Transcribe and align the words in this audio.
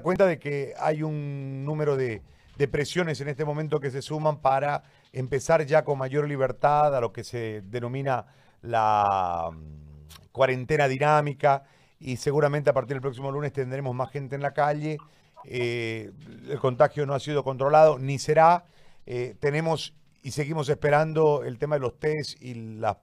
cuenta 0.00 0.26
de 0.26 0.38
que 0.38 0.74
hay 0.78 1.02
un 1.02 1.64
número 1.64 1.96
de, 1.96 2.22
presiones 2.70 3.20
en 3.20 3.28
este 3.28 3.44
momento 3.44 3.80
que 3.80 3.90
se 3.90 4.00
suman 4.00 4.40
para 4.40 4.82
empezar 5.12 5.66
ya 5.66 5.84
con 5.84 5.98
mayor 5.98 6.28
libertad 6.28 6.94
a 6.94 7.00
lo 7.00 7.12
que 7.12 7.24
se 7.24 7.62
denomina 7.62 8.26
la 8.62 9.50
mm, 9.52 10.30
cuarentena 10.32 10.88
dinámica 10.88 11.64
y 11.98 12.16
seguramente 12.16 12.70
a 12.70 12.72
partir 12.72 12.94
del 12.94 13.02
próximo 13.02 13.30
lunes 13.30 13.52
tendremos 13.52 13.94
más 13.94 14.10
gente 14.10 14.34
en 14.34 14.42
la 14.42 14.52
calle. 14.52 14.98
Eh, 15.44 16.12
el 16.48 16.58
contagio 16.58 17.06
no 17.06 17.14
ha 17.14 17.20
sido 17.20 17.44
controlado 17.44 17.98
ni 17.98 18.18
será. 18.18 18.64
Eh, 19.06 19.36
tenemos 19.40 19.94
y 20.22 20.30
seguimos 20.30 20.68
esperando 20.70 21.44
el 21.44 21.58
tema 21.58 21.76
de 21.76 21.80
los 21.80 21.98
test 21.98 22.42
y 22.42 22.54
las 22.54 22.96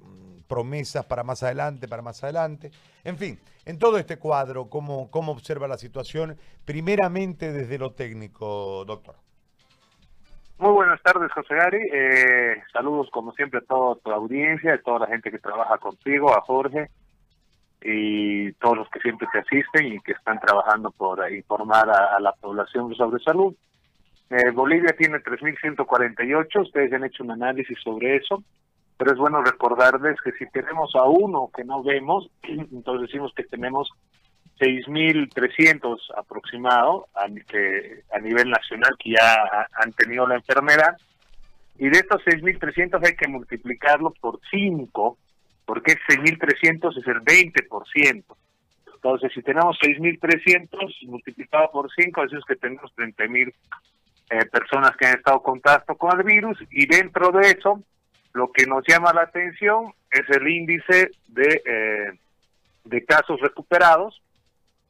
mm, 0.00 0.27
promesas 0.48 1.04
para 1.06 1.22
más 1.22 1.42
adelante, 1.42 1.86
para 1.86 2.02
más 2.02 2.24
adelante. 2.24 2.70
En 3.04 3.16
fin, 3.16 3.38
en 3.64 3.78
todo 3.78 3.98
este 3.98 4.18
cuadro, 4.18 4.68
¿cómo, 4.68 5.10
cómo 5.10 5.32
observa 5.32 5.68
la 5.68 5.78
situación? 5.78 6.36
Primeramente 6.64 7.52
desde 7.52 7.78
lo 7.78 7.92
técnico, 7.92 8.84
doctor. 8.84 9.16
Muy 10.58 10.72
buenas 10.72 11.00
tardes, 11.02 11.30
José 11.32 11.54
Gary. 11.54 11.88
Eh, 11.92 12.62
saludos, 12.72 13.08
como 13.12 13.32
siempre, 13.32 13.60
a 13.60 13.62
toda 13.62 13.94
tu 13.96 14.10
audiencia, 14.10 14.74
a 14.74 14.82
toda 14.82 15.00
la 15.00 15.06
gente 15.06 15.30
que 15.30 15.38
trabaja 15.38 15.78
contigo, 15.78 16.36
a 16.36 16.40
Jorge 16.40 16.90
y 17.80 18.50
todos 18.54 18.78
los 18.78 18.90
que 18.90 18.98
siempre 18.98 19.28
te 19.32 19.38
asisten 19.38 19.92
y 19.92 20.00
que 20.00 20.12
están 20.12 20.40
trabajando 20.40 20.90
por 20.90 21.20
informar 21.32 21.88
a 21.88 22.18
la 22.18 22.32
población 22.32 22.92
sobre 22.96 23.22
salud. 23.22 23.54
Eh, 24.30 24.50
Bolivia 24.50 24.94
tiene 24.96 25.18
3.148, 25.18 26.62
ustedes 26.62 26.92
han 26.92 27.04
hecho 27.04 27.24
un 27.24 27.30
análisis 27.30 27.78
sobre 27.82 28.16
eso, 28.16 28.42
pero 28.98 29.12
es 29.12 29.18
bueno 29.18 29.42
recordarles 29.42 30.20
que 30.20 30.32
si 30.32 30.46
tenemos 30.50 30.94
a 30.96 31.04
uno 31.04 31.50
que 31.56 31.64
no 31.64 31.82
vemos, 31.82 32.28
entonces 32.42 33.08
decimos 33.08 33.32
que 33.34 33.44
tenemos 33.44 33.88
6.300 34.58 35.98
aproximado 36.16 37.06
a, 37.14 37.26
que, 37.46 38.02
a 38.12 38.18
nivel 38.18 38.50
nacional 38.50 38.90
que 38.98 39.12
ya 39.12 39.68
han 39.80 39.92
tenido 39.92 40.26
la 40.26 40.34
enfermedad, 40.34 40.96
y 41.78 41.88
de 41.88 41.98
estos 41.98 42.22
6.300 42.24 43.06
hay 43.06 43.14
que 43.14 43.28
multiplicarlo 43.28 44.12
por 44.20 44.40
5, 44.50 45.16
porque 45.64 45.96
6.300 46.08 46.98
es 46.98 47.06
el 47.06 47.20
20%. 47.20 48.24
Entonces, 48.94 49.32
si 49.32 49.42
tenemos 49.42 49.78
6.300 49.78 51.06
multiplicado 51.06 51.70
por 51.70 51.88
5, 51.94 52.22
decimos 52.22 52.44
que 52.48 52.56
tenemos 52.56 52.92
30.000 52.96 53.54
eh, 54.30 54.46
personas 54.46 54.96
que 54.96 55.06
han 55.06 55.18
estado 55.18 55.36
en 55.36 55.42
contacto 55.44 55.96
con 55.96 56.18
el 56.18 56.24
virus 56.24 56.58
y 56.72 56.86
dentro 56.86 57.30
de 57.30 57.48
eso 57.52 57.80
lo 58.32 58.50
que 58.52 58.66
nos 58.66 58.84
llama 58.86 59.12
la 59.12 59.22
atención 59.22 59.92
es 60.10 60.28
el 60.30 60.48
índice 60.48 61.10
de, 61.28 61.62
eh, 61.64 62.18
de 62.84 63.04
casos 63.04 63.40
recuperados, 63.40 64.22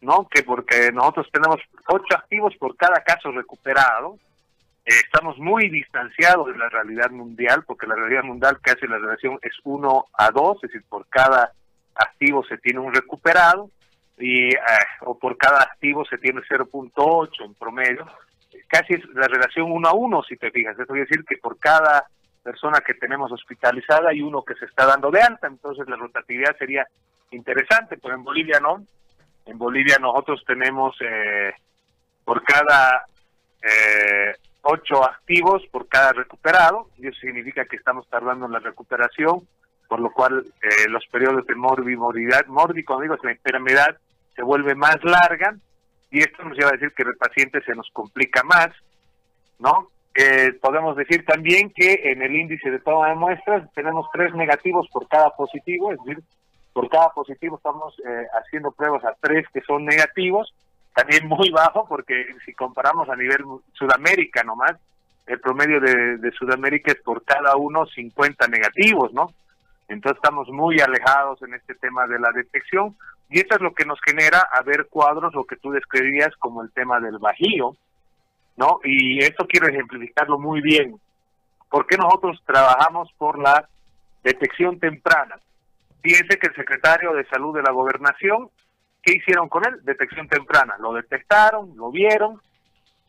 ¿no? 0.01 0.29
Que 0.29 0.43
porque 0.43 0.91
nosotros 0.93 1.29
tenemos 1.33 1.59
ocho 1.87 2.17
activos 2.17 2.55
por 2.57 2.77
cada 2.77 3.03
caso 3.03 3.31
recuperado, 3.31 4.19
eh, 4.85 4.93
estamos 5.05 5.39
muy 5.39 5.69
distanciados 5.69 6.47
de 6.47 6.57
la 6.57 6.69
realidad 6.69 7.11
mundial, 7.11 7.65
porque 7.67 7.87
la 7.87 7.95
realidad 7.95 8.23
mundial 8.23 8.59
casi 8.61 8.87
la 8.87 8.99
relación 8.99 9.39
es 9.43 9.53
uno 9.65 10.07
a 10.15 10.31
dos, 10.31 10.57
es 10.63 10.71
decir, 10.71 10.85
por 10.89 11.07
cada 11.09 11.53
activo 11.95 12.45
se 12.45 12.59
tiene 12.59 12.81
un 12.81 12.95
recuperado, 12.95 13.71
y 14.21 14.51
o 15.03 15.17
por 15.19 15.37
cada 15.37 15.63
activo 15.63 16.05
se 16.05 16.19
tiene 16.19 16.41
0.8 16.41 17.45
en 17.45 17.55
promedio, 17.55 18.07
casi 18.67 18.95
es 18.95 19.05
la 19.15 19.29
relación 19.29 19.71
uno 19.71 19.89
a 19.89 19.95
uno, 19.95 20.23
si 20.23 20.37
te 20.37 20.51
fijas. 20.51 20.75
Eso 20.75 20.87
quiere 20.87 21.07
decir 21.09 21.25
que 21.25 21.37
por 21.37 21.59
cada 21.59 22.09
persona 22.49 22.81
que 22.81 22.95
tenemos 22.95 23.31
hospitalizada 23.31 24.09
hay 24.09 24.23
uno 24.23 24.43
que 24.43 24.55
se 24.55 24.65
está 24.65 24.87
dando 24.87 25.11
de 25.11 25.21
alta, 25.21 25.47
entonces 25.47 25.87
la 25.87 25.97
rotatividad 25.97 26.57
sería 26.57 26.87
interesante, 27.31 27.99
pero 27.99 28.15
en 28.15 28.25
Bolivia 28.25 28.59
no. 28.59 28.87
En 29.45 29.59
Bolivia 29.59 29.99
nosotros 29.99 30.43
tenemos 30.47 30.97
eh, 31.03 31.53
por 32.25 32.43
cada 32.43 33.05
eh, 33.63 34.35
ocho 34.63 35.05
activos 35.05 35.63
por 35.71 35.89
cada 35.89 36.13
recuperado, 36.13 36.89
y 36.97 37.09
eso 37.09 37.21
significa 37.21 37.67
que 37.67 37.77
estamos 37.77 38.09
tardando 38.09 38.47
en 38.47 38.53
la 38.53 38.61
recuperación, 38.61 39.47
por 39.87 40.01
lo 40.01 40.11
cual 40.11 40.47
eh, 40.63 40.89
los 40.89 41.07
periodos 41.09 41.47
de 41.47 41.55
morbilidad, 41.55 42.47
mórbido, 42.47 42.99
digo, 43.01 43.17
la 43.23 43.31
enfermedad 43.31 43.99
se 44.35 44.43
vuelve 44.43 44.75
más 44.75 44.97
larga, 45.05 45.55
y 46.11 46.21
esto 46.21 46.45
nos 46.45 46.57
lleva 46.57 46.71
a 46.71 46.79
decir 46.79 46.93
que 46.97 47.03
el 47.03 47.17
paciente 47.19 47.61
se 47.61 47.75
nos 47.75 47.91
complica 47.93 48.43
más, 48.43 48.71
¿no? 49.59 49.91
Eh, 50.21 50.53
podemos 50.61 50.97
decir 50.97 51.25
también 51.25 51.71
que 51.71 52.11
en 52.11 52.23
el 52.23 52.35
índice 52.35 52.73
de 52.73 52.81
toma 52.81 53.11
de 53.11 53.15
muestras 53.15 53.73
tenemos 53.73 54.05
tres 54.13 54.35
negativos 54.35 54.89
por 54.93 55.07
cada 55.07 55.31
positivo, 55.31 55.93
es 55.93 55.99
decir, 56.05 56.25
por 56.73 56.89
cada 56.89 57.11
positivo 57.11 57.57
estamos 57.57 57.95
eh, 58.01 58.27
haciendo 58.33 58.73
pruebas 58.73 59.05
a 59.05 59.15
tres 59.21 59.47
que 59.55 59.61
son 59.61 59.85
negativos, 59.85 60.53
también 60.93 61.29
muy 61.29 61.51
bajo 61.53 61.87
porque 61.89 62.35
si 62.45 62.53
comparamos 62.53 63.09
a 63.09 63.15
nivel 63.15 63.45
Sudamérica 63.75 64.43
nomás, 64.43 64.73
el 65.29 65.39
promedio 65.39 65.81
de, 65.81 66.33
Sudamérica 66.33 66.91
es 66.91 67.01
por 67.01 67.23
cada 67.23 67.55
uno 67.55 67.87
50 67.87 68.49
negativos, 68.49 69.13
¿no? 69.13 69.33
Entonces 69.87 70.17
estamos 70.17 70.49
muy 70.49 70.81
alejados 70.81 71.41
en 71.43 71.55
este 71.55 71.77
tema 71.77 72.09
de 72.09 72.19
la 72.19 72.33
detección 72.35 72.97
y 73.31 73.39
esto 73.39 73.55
es 73.55 73.61
lo 73.61 73.73
que 73.73 73.85
nos 73.85 74.01
genera 74.05 74.49
a 74.53 74.63
ver 74.63 74.89
cuadros, 74.91 75.33
lo 75.33 75.45
que 75.45 75.59
tú 75.59 75.71
describías 75.71 76.35
como 76.41 76.63
el 76.63 76.73
tema 76.73 76.99
del 76.99 77.19
bajío, 77.19 77.77
¿no? 78.59 78.81
Y 78.85 79.21
esto 79.21 79.47
quiero 79.47 79.69
ejemplificarlo 79.69 80.39
muy 80.39 80.61
bien. 80.61 81.01
¿Por 81.71 81.87
qué 81.87 81.97
nosotros 81.97 82.43
trabajamos 82.45 83.11
por 83.17 83.39
la 83.39 83.69
detección 84.25 84.81
temprana? 84.81 85.37
Fíjense 86.03 86.39
que 86.39 86.49
el 86.49 86.55
secretario 86.55 87.13
de 87.13 87.25
Salud 87.27 87.55
de 87.55 87.63
la 87.63 87.71
Gobernación, 87.71 88.51
¿qué 89.03 89.15
hicieron 89.15 89.49
con 89.49 89.65
él? 89.65 89.79
Detección 89.85 90.29
temprana. 90.29 90.75
Lo 90.81 90.93
detectaron, 90.93 91.77
lo 91.77 91.91
vieron. 91.93 92.41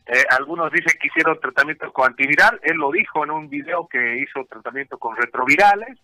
Eh, 0.06 0.24
algunos 0.38 0.72
dicen 0.72 0.94
que 1.02 1.08
hicieron 1.08 1.40
tratamiento 1.40 1.92
con 1.92 2.08
antiviral. 2.08 2.60
Él 2.62 2.78
lo 2.78 2.92
dijo 2.92 3.24
en 3.24 3.32
un 3.32 3.50
video 3.50 3.88
que 3.88 4.18
hizo 4.18 4.46
tratamiento 4.46 5.00
con 5.00 5.16
retrovirales 5.16 5.98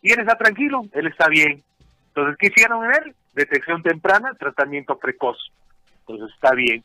y 0.00 0.12
él 0.12 0.20
está 0.20 0.36
tranquilo, 0.36 0.82
él 0.92 1.08
está 1.08 1.28
bien. 1.28 1.62
Entonces, 2.08 2.36
¿qué 2.38 2.46
hicieron 2.48 2.84
en 2.84 2.92
él? 3.02 3.14
Detección 3.34 3.82
temprana, 3.82 4.34
tratamiento 4.34 4.98
precoz. 4.98 5.38
Entonces, 6.00 6.34
está 6.34 6.54
bien. 6.54 6.82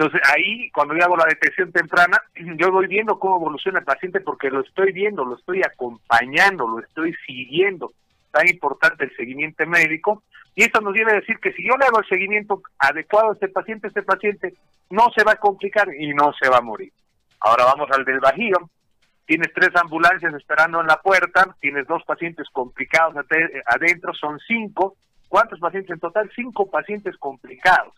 Entonces, 0.00 0.22
ahí, 0.34 0.70
cuando 0.70 0.96
yo 0.96 1.04
hago 1.04 1.16
la 1.18 1.26
detección 1.26 1.72
temprana, 1.72 2.18
yo 2.56 2.72
voy 2.72 2.86
viendo 2.86 3.18
cómo 3.18 3.36
evoluciona 3.36 3.80
el 3.80 3.84
paciente 3.84 4.22
porque 4.22 4.48
lo 4.48 4.62
estoy 4.62 4.92
viendo, 4.92 5.26
lo 5.26 5.36
estoy 5.36 5.60
acompañando, 5.62 6.66
lo 6.66 6.80
estoy 6.80 7.14
siguiendo. 7.26 7.92
Tan 8.30 8.48
importante 8.48 9.04
el 9.04 9.14
seguimiento 9.14 9.66
médico. 9.66 10.22
Y 10.54 10.62
eso 10.62 10.80
nos 10.80 10.94
viene 10.94 11.12
a 11.12 11.16
decir 11.16 11.38
que 11.38 11.52
si 11.52 11.68
yo 11.68 11.76
le 11.76 11.84
hago 11.84 11.98
el 11.98 12.08
seguimiento 12.08 12.62
adecuado 12.78 13.30
a 13.30 13.34
este 13.34 13.48
paciente, 13.48 13.88
este 13.88 14.02
paciente 14.02 14.54
no 14.88 15.10
se 15.14 15.22
va 15.22 15.32
a 15.32 15.36
complicar 15.36 15.88
y 15.94 16.14
no 16.14 16.32
se 16.32 16.48
va 16.48 16.56
a 16.56 16.62
morir. 16.62 16.94
Ahora 17.40 17.66
vamos 17.66 17.90
al 17.90 18.06
del 18.06 18.20
bajío 18.20 18.56
tienes 19.26 19.52
tres 19.54 19.70
ambulancias 19.76 20.34
esperando 20.34 20.80
en 20.80 20.88
la 20.88 21.00
puerta, 21.00 21.54
tienes 21.60 21.86
dos 21.86 22.02
pacientes 22.02 22.48
complicados 22.52 23.14
adentro, 23.66 24.12
son 24.12 24.40
cinco. 24.40 24.96
¿Cuántos 25.28 25.60
pacientes 25.60 25.92
en 25.92 26.00
total? 26.00 26.28
Cinco 26.34 26.68
pacientes 26.68 27.16
complicados. 27.16 27.94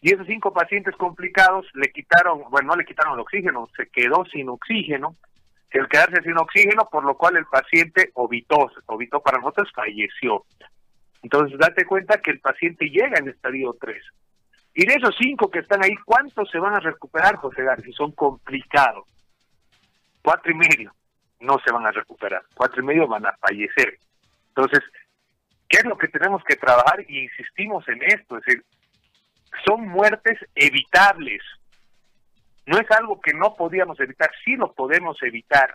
Y 0.00 0.12
esos 0.12 0.26
cinco 0.26 0.52
pacientes 0.52 0.96
complicados 0.96 1.66
le 1.74 1.90
quitaron, 1.92 2.42
bueno, 2.50 2.68
no 2.68 2.76
le 2.76 2.84
quitaron 2.84 3.14
el 3.14 3.20
oxígeno, 3.20 3.68
se 3.76 3.88
quedó 3.88 4.24
sin 4.26 4.48
oxígeno. 4.48 5.16
El 5.70 5.88
quedarse 5.88 6.22
sin 6.22 6.36
oxígeno, 6.36 6.88
por 6.90 7.04
lo 7.04 7.16
cual 7.16 7.36
el 7.36 7.46
paciente 7.46 8.10
ovitó, 8.14 8.70
ovitó 8.86 9.20
para 9.20 9.38
nosotros, 9.38 9.70
falleció. 9.72 10.44
Entonces, 11.22 11.58
date 11.58 11.84
cuenta 11.84 12.20
que 12.20 12.32
el 12.32 12.40
paciente 12.40 12.86
llega 12.86 13.18
en 13.18 13.28
estadio 13.28 13.76
3. 13.78 14.02
Y 14.74 14.86
de 14.86 14.94
esos 14.94 15.14
cinco 15.20 15.50
que 15.50 15.60
están 15.60 15.84
ahí, 15.84 15.94
¿cuántos 16.04 16.50
se 16.50 16.58
van 16.58 16.74
a 16.74 16.80
recuperar, 16.80 17.36
José 17.36 17.62
García? 17.62 17.92
Son 17.96 18.12
complicados 18.12 19.06
cuatro 20.22 20.52
y 20.52 20.54
medio 20.54 20.92
no 21.40 21.58
se 21.64 21.72
van 21.72 21.86
a 21.86 21.90
recuperar, 21.90 22.42
cuatro 22.54 22.82
y 22.82 22.86
medio 22.86 23.08
van 23.08 23.26
a 23.26 23.36
fallecer. 23.38 23.98
Entonces, 24.48 24.80
¿qué 25.68 25.78
es 25.78 25.84
lo 25.84 25.96
que 25.96 26.08
tenemos 26.08 26.44
que 26.44 26.56
trabajar? 26.56 27.04
Y 27.08 27.20
insistimos 27.24 27.86
en 27.88 28.02
esto, 28.02 28.36
es 28.38 28.44
decir, 28.44 28.64
son 29.64 29.88
muertes 29.88 30.38
evitables. 30.54 31.42
No 32.66 32.78
es 32.78 32.90
algo 32.90 33.20
que 33.20 33.34
no 33.34 33.54
podíamos 33.54 33.98
evitar, 34.00 34.30
sí 34.44 34.56
lo 34.56 34.72
podemos 34.72 35.20
evitar. 35.22 35.74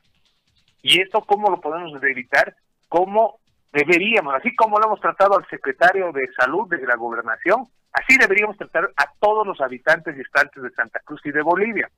¿Y 0.81 1.01
esto 1.01 1.21
cómo 1.21 1.49
lo 1.49 1.59
podemos 1.59 2.01
evitar? 2.03 2.55
¿Cómo 2.87 3.39
deberíamos, 3.75 4.33
así 4.33 4.55
como 4.55 4.79
lo 4.79 4.85
hemos 4.85 5.01
tratado 5.01 5.37
al 5.37 5.45
secretario 5.49 6.11
de 6.13 6.29
salud 6.39 6.69
de 6.69 6.85
la 6.85 6.95
gobernación, 6.95 7.65
así 7.91 8.17
deberíamos 8.17 8.57
tratar 8.57 8.89
a 8.95 9.11
todos 9.19 9.45
los 9.45 9.59
habitantes 9.59 10.15
y 10.17 10.21
estantes 10.21 10.63
de 10.63 10.71
Santa 10.71 11.01
Cruz 11.03 11.19
y 11.25 11.31
de 11.31 11.41
Bolivia. 11.41 11.89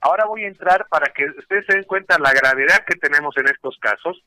Ahora 0.00 0.26
voy 0.26 0.44
a 0.44 0.48
entrar 0.48 0.86
para 0.88 1.12
que 1.12 1.24
ustedes 1.24 1.66
se 1.66 1.74
den 1.74 1.84
cuenta 1.84 2.20
la 2.20 2.32
gravedad 2.32 2.84
que 2.86 2.96
tenemos 2.98 3.36
en 3.36 3.48
estos 3.48 3.76
casos. 3.80 4.22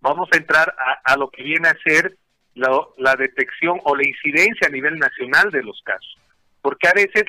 Vamos 0.00 0.28
a 0.32 0.36
entrar 0.36 0.74
a, 1.04 1.16
lo 1.16 1.30
que 1.30 1.44
viene 1.44 1.68
a 1.68 1.78
ser 1.84 2.16
la, 2.56 3.16
detección 3.16 3.80
o 3.84 3.94
la 3.94 4.06
incidencia 4.06 4.66
a 4.66 4.70
nivel 4.70 4.98
nacional 4.98 5.50
de 5.50 5.62
los 5.62 5.80
casos. 5.82 6.18
Porque 6.62 6.88
a 6.88 6.92
veces 6.94 7.24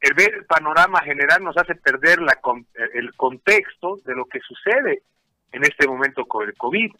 el 0.00 0.14
ver 0.14 0.34
el 0.34 0.44
panorama 0.44 1.00
general 1.00 1.42
nos 1.42 1.56
hace 1.56 1.74
perder 1.76 2.20
la, 2.20 2.38
el 2.94 3.14
contexto 3.14 3.98
de 4.04 4.14
lo 4.14 4.26
que 4.26 4.40
sucede 4.40 5.02
en 5.52 5.62
este 5.64 5.86
momento 5.86 6.26
con 6.26 6.46
el 6.46 6.54
COVID. 6.56 6.92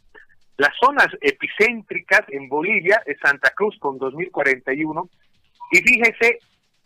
Las 0.56 0.72
zonas 0.80 1.08
epicéntricas 1.20 2.22
en 2.28 2.48
Bolivia 2.48 3.02
es 3.06 3.18
Santa 3.18 3.50
Cruz 3.50 3.76
con 3.78 3.98
2041 3.98 5.08
Y 5.72 5.78
fíjese 5.78 6.38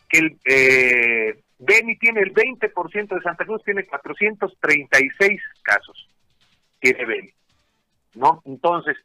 que 0.08 0.18
el 0.18 0.38
eh, 0.44 1.40
Beni 1.58 1.98
tiene 1.98 2.20
el 2.20 2.32
20% 2.32 3.08
de 3.08 3.22
Santa 3.22 3.44
Cruz, 3.44 3.62
tiene 3.64 3.84
436 3.84 5.42
casos. 5.62 6.08
Tiene 6.80 7.04
Beni. 7.04 7.30
¿No? 8.14 8.40
Entonces, 8.46 8.96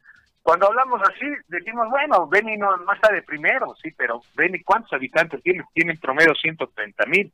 cuando 0.42 0.66
hablamos 0.66 1.00
así, 1.02 1.26
decimos, 1.48 1.88
bueno, 1.88 2.26
Beni 2.26 2.56
no, 2.56 2.76
no 2.76 2.92
está 2.92 3.12
de 3.12 3.22
primero, 3.22 3.74
sí, 3.80 3.90
pero 3.96 4.22
Beni, 4.34 4.60
¿cuántos 4.62 4.92
habitantes 4.92 5.42
tiene? 5.42 5.64
Tiene 5.72 5.92
en 5.92 6.00
promedio 6.00 6.34
130 6.34 7.06
mil. 7.06 7.32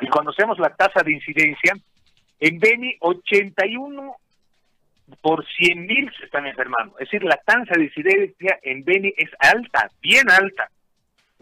Y 0.00 0.08
cuando 0.08 0.32
hacemos 0.32 0.58
la 0.58 0.74
tasa 0.74 1.02
de 1.04 1.12
incidencia, 1.12 1.74
en 2.40 2.58
Beni 2.58 2.96
81 3.00 4.16
por 5.20 5.46
100 5.46 5.86
mil 5.86 6.10
se 6.18 6.24
están 6.24 6.46
enfermando. 6.46 6.98
Es 6.98 7.10
decir, 7.10 7.22
la 7.22 7.36
tasa 7.36 7.74
de 7.76 7.84
incidencia 7.84 8.58
en 8.62 8.84
Beni 8.84 9.12
es 9.16 9.30
alta, 9.38 9.88
bien 10.00 10.28
alta. 10.30 10.68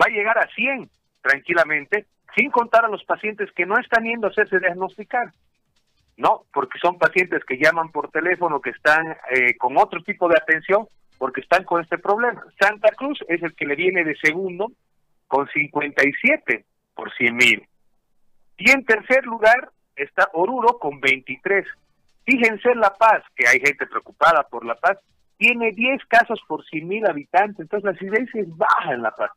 Va 0.01 0.07
a 0.07 0.13
llegar 0.13 0.39
a 0.39 0.49
100 0.55 0.91
tranquilamente, 1.23 2.07
sin 2.37 2.51
contar 2.51 2.85
a 2.85 2.89
los 2.89 3.05
pacientes 3.05 3.51
que 3.53 3.65
no 3.65 3.79
están 3.79 4.05
yendo 4.05 4.27
a 4.27 4.31
hacerse 4.31 4.59
diagnosticar. 4.59 5.33
No, 6.17 6.45
porque 6.53 6.79
son 6.79 6.99
pacientes 6.99 7.45
que 7.45 7.57
llaman 7.57 7.91
por 7.91 8.11
teléfono, 8.11 8.61
que 8.61 8.71
están 8.71 9.17
eh, 9.31 9.57
con 9.57 9.77
otro 9.77 10.03
tipo 10.03 10.29
de 10.29 10.37
atención, 10.37 10.87
porque 11.19 11.41
están 11.41 11.65
con 11.65 11.83
este 11.83 11.99
problema. 11.99 12.45
Santa 12.61 12.91
Cruz 12.91 13.19
es 13.29 13.43
el 13.43 13.55
que 13.55 13.67
le 13.67 13.77
viene 13.77 14.05
de 14.05 14.17
segundo, 14.17 14.73
con 15.27 15.49
57 15.49 16.65
por 16.95 17.13
100 17.15 17.37
mil. 17.37 17.67
Y 18.59 18.71
en 18.71 18.85
tercer 18.85 19.25
lugar 19.25 19.71
está 19.97 20.29
Oruro 20.35 20.79
con 20.79 21.01
23. 21.01 21.67
Fíjense 22.25 22.75
La 22.75 22.93
Paz, 22.95 23.25
que 23.35 23.49
hay 23.49 23.59
gente 23.61 23.87
preocupada 23.87 24.43
por 24.49 24.65
La 24.65 24.75
Paz, 24.75 24.99
tiene 25.39 25.73
10 25.73 26.05
casos 26.07 26.41
por 26.47 26.65
100 26.65 26.87
mil 26.87 27.07
habitantes, 27.07 27.61
entonces 27.61 27.85
la 27.85 27.93
incidencia 27.93 28.43
es 28.43 28.57
baja 28.57 28.93
en 28.93 29.03
La 29.03 29.11
Paz. 29.11 29.31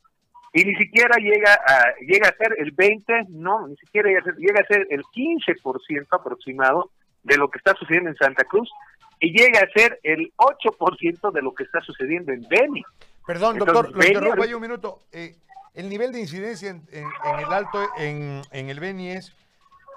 Y 0.56 0.64
ni 0.64 0.74
siquiera 0.78 1.18
llega 1.18 1.54
a, 1.54 1.94
llega 2.00 2.30
a 2.30 2.36
ser 2.38 2.56
el 2.58 2.72
20, 2.72 3.26
no, 3.28 3.68
ni 3.68 3.76
siquiera 3.76 4.08
llega 4.08 4.22
a 4.22 4.24
ser, 4.24 4.36
llega 4.36 4.62
a 4.62 4.66
ser 4.66 4.88
el 4.90 5.04
15% 5.04 6.08
aproximado 6.12 6.92
de 7.24 7.36
lo 7.36 7.50
que 7.50 7.58
está 7.58 7.76
sucediendo 7.76 8.10
en 8.10 8.16
Santa 8.16 8.46
Cruz 8.46 8.72
y 9.20 9.38
llega 9.38 9.60
a 9.60 9.70
ser 9.78 10.00
el 10.04 10.32
8% 10.38 11.34
de 11.34 11.42
lo 11.42 11.54
que 11.54 11.66
está 11.66 11.82
sucediendo 11.82 12.32
en 12.32 12.48
Beni. 12.48 12.84
Perdón, 13.28 13.58
doctor, 13.58 13.92
lo 13.94 14.06
interrumpo 14.06 14.44
ahí 14.44 14.54
un 14.54 14.62
minuto. 14.62 15.00
Eh, 15.12 15.36
el 15.74 15.90
nivel 15.90 16.14
de 16.14 16.22
incidencia 16.22 16.70
en, 16.70 16.86
el 16.90 17.52
alto, 17.52 17.90
en, 17.98 18.42
en 18.54 18.70
el 18.70 18.80
Beni 18.80 19.10
es 19.12 19.36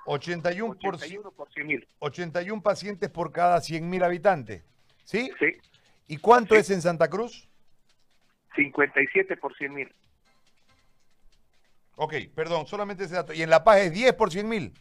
81, 0.06 0.76
por, 0.82 0.98
81 2.00 2.62
pacientes 2.62 3.08
por 3.10 3.30
cada 3.30 3.60
100 3.60 3.88
mil 3.88 4.02
habitantes. 4.02 4.64
¿Sí? 5.04 5.30
Sí. 5.38 5.56
¿Y 6.08 6.16
cuánto 6.16 6.56
es 6.56 6.68
en 6.70 6.82
Santa 6.82 7.08
Cruz? 7.08 7.48
57 8.56 9.36
por 9.36 9.56
100 9.56 9.72
mil. 9.72 9.94
Ok, 12.00 12.14
perdón, 12.32 12.66
solamente 12.68 13.04
ese 13.04 13.16
dato. 13.16 13.32
¿Y 13.32 13.42
en 13.42 13.50
La 13.50 13.64
Paz 13.64 13.78
es 13.78 13.92
10 13.92 14.14
por 14.14 14.30
100 14.30 14.48
mil? 14.48 14.72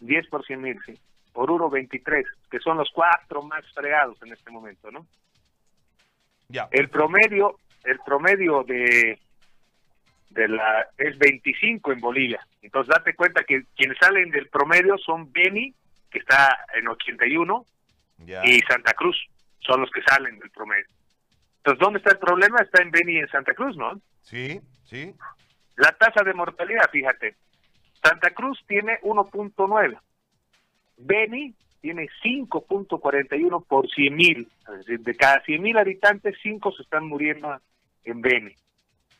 10 0.00 0.28
por 0.28 0.44
100 0.44 0.60
mil, 0.60 0.78
sí. 0.84 0.94
Oruro 1.32 1.70
23, 1.70 2.26
que 2.50 2.58
son 2.60 2.76
los 2.76 2.90
cuatro 2.92 3.42
más 3.42 3.64
fregados 3.72 4.20
en 4.22 4.32
este 4.34 4.50
momento, 4.50 4.90
¿no? 4.90 5.06
Ya. 6.48 6.68
El 6.72 6.90
promedio, 6.90 7.58
el 7.84 7.98
promedio 8.00 8.62
de 8.64 9.18
de 10.28 10.48
la 10.48 10.86
es 10.98 11.16
25 11.16 11.92
en 11.92 12.00
Bolivia. 12.00 12.46
Entonces 12.60 12.94
date 12.94 13.14
cuenta 13.14 13.42
que 13.44 13.64
quienes 13.74 13.96
salen 13.98 14.30
del 14.30 14.48
promedio 14.48 14.98
son 14.98 15.32
Beni, 15.32 15.72
que 16.10 16.18
está 16.18 16.54
en 16.74 16.86
81, 16.86 17.64
y 18.44 18.60
Santa 18.60 18.92
Cruz, 18.92 19.16
son 19.60 19.80
los 19.80 19.90
que 19.90 20.02
salen 20.02 20.38
del 20.38 20.50
promedio. 20.50 20.86
Entonces, 21.58 21.80
¿dónde 21.80 21.98
está 21.98 22.12
el 22.12 22.18
problema? 22.18 22.58
Está 22.60 22.82
en 22.82 22.90
Beni 22.90 23.14
y 23.14 23.18
en 23.18 23.28
Santa 23.28 23.54
Cruz, 23.54 23.76
¿no? 23.76 24.00
Sí, 24.20 24.60
sí. 24.84 25.14
La 25.76 25.92
tasa 25.92 26.24
de 26.24 26.34
mortalidad, 26.34 26.90
fíjate, 26.90 27.36
Santa 28.02 28.30
Cruz 28.30 28.58
tiene 28.66 28.98
1.9, 29.02 29.98
Beni 30.98 31.54
tiene 31.80 32.08
5.41 32.24 33.64
por 33.66 33.88
100 33.88 34.16
mil, 34.16 34.48
es 34.68 34.78
decir, 34.78 35.00
de 35.00 35.14
cada 35.14 35.40
100 35.42 35.62
mil 35.62 35.78
habitantes, 35.78 36.36
5 36.42 36.72
se 36.72 36.82
están 36.82 37.06
muriendo 37.06 37.60
en 38.04 38.20
Beni 38.20 38.54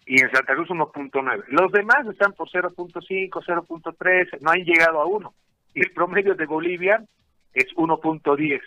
y 0.06 0.20
en 0.22 0.30
Santa 0.30 0.54
Cruz 0.54 0.68
1.9. 0.68 1.44
Los 1.48 1.72
demás 1.72 2.06
están 2.06 2.32
por 2.32 2.48
0.5, 2.48 3.28
0.3, 3.30 4.40
no 4.40 4.50
han 4.52 4.64
llegado 4.64 5.00
a 5.00 5.06
1. 5.06 5.34
Y 5.74 5.80
el 5.80 5.90
promedio 5.90 6.34
de 6.34 6.46
Bolivia 6.46 7.04
es 7.52 7.66
1.10. 7.74 8.60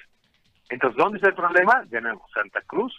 Entonces, 0.70 0.98
¿dónde 0.98 1.18
está 1.18 1.30
el 1.30 1.36
problema? 1.36 1.86
Tenemos 1.90 2.30
Santa 2.32 2.62
Cruz 2.62 2.94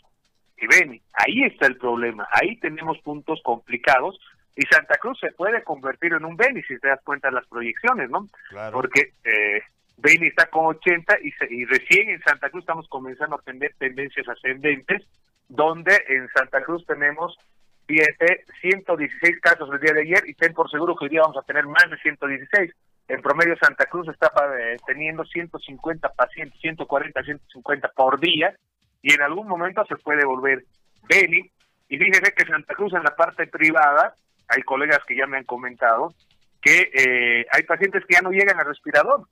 y 0.57 0.67
Beni. 0.67 1.01
Ahí 1.13 1.43
está 1.45 1.67
el 1.67 1.77
problema. 1.77 2.27
Ahí 2.33 2.57
tenemos 2.57 2.99
puntos 3.01 3.41
complicados. 3.45 4.19
Y 4.61 4.67
Santa 4.67 4.99
Cruz 4.99 5.19
se 5.19 5.33
puede 5.33 5.65
convertir 5.65 6.12
en 6.12 6.23
un 6.27 6.37
Beni, 6.37 6.62
si 6.65 6.79
te 6.79 6.89
das 6.89 7.01
cuenta 7.03 7.29
de 7.29 7.35
las 7.35 7.47
proyecciones, 7.47 8.11
¿no? 8.11 8.27
Porque 8.71 9.15
eh, 9.25 9.62
Beni 9.97 10.27
está 10.27 10.51
con 10.51 10.67
80 10.67 11.17
y, 11.23 11.33
y 11.49 11.65
recién 11.65 12.11
en 12.11 12.21
Santa 12.21 12.51
Cruz 12.51 12.65
estamos 12.65 12.87
comenzando 12.91 13.37
a 13.37 13.41
tener 13.41 13.73
tendencias 13.79 14.29
ascendentes, 14.29 15.03
donde 15.49 16.05
en 16.09 16.29
Santa 16.29 16.62
Cruz 16.62 16.85
tenemos 16.85 17.39
116 17.87 19.41
casos 19.41 19.71
el 19.73 19.81
día 19.81 19.95
de 19.95 20.03
ayer 20.03 20.25
y 20.27 20.35
ten 20.35 20.53
por 20.53 20.71
seguro 20.71 20.95
que 20.95 21.07
hoy 21.07 21.11
día 21.11 21.23
vamos 21.23 21.39
a 21.39 21.47
tener 21.47 21.65
más 21.65 21.89
de 21.89 21.97
116. 21.97 22.71
En 23.09 23.23
promedio 23.23 23.57
Santa 23.57 23.87
Cruz 23.87 24.09
está 24.09 24.31
eh, 24.61 24.77
teniendo 24.87 25.25
150 25.25 26.07
pacientes, 26.11 26.61
140, 26.61 27.23
150 27.23 27.89
por 27.97 28.21
día 28.21 28.55
y 29.01 29.15
en 29.15 29.23
algún 29.23 29.49
momento 29.49 29.87
se 29.87 29.97
puede 29.97 30.27
volver 30.27 30.65
Beni. 31.09 31.51
Y 31.89 31.97
fíjese 31.97 32.35
que 32.37 32.45
Santa 32.45 32.75
Cruz 32.75 32.93
en 32.93 33.05
la 33.05 33.17
parte 33.17 33.47
privada, 33.47 34.15
hay 34.50 34.62
colegas 34.62 35.00
que 35.06 35.17
ya 35.17 35.26
me 35.26 35.38
han 35.38 35.44
comentado, 35.44 36.12
que 36.61 36.91
eh, 36.93 37.47
hay 37.52 37.62
pacientes 37.62 38.05
que 38.06 38.14
ya 38.14 38.23
no 38.23 38.31
llegan 38.31 38.58
al 38.58 38.67
respirador. 38.67 39.26